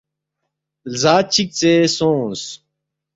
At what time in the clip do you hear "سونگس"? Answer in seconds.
1.95-2.43